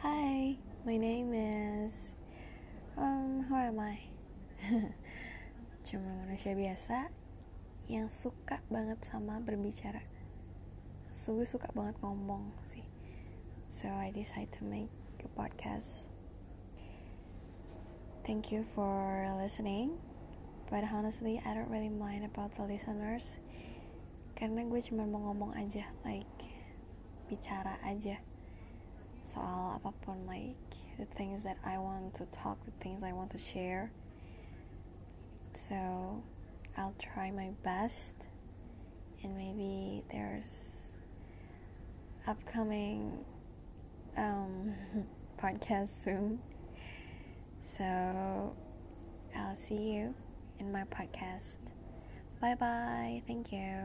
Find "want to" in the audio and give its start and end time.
31.78-32.24, 33.12-33.38